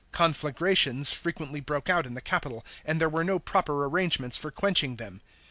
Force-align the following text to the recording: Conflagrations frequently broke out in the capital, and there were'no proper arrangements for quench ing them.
Conflagrations 0.11 1.13
frequently 1.13 1.59
broke 1.59 1.87
out 1.87 2.07
in 2.07 2.15
the 2.15 2.21
capital, 2.21 2.65
and 2.85 2.99
there 2.99 3.07
were'no 3.07 3.37
proper 3.37 3.85
arrangements 3.85 4.35
for 4.35 4.49
quench 4.49 4.83
ing 4.83 4.95
them. 4.95 5.21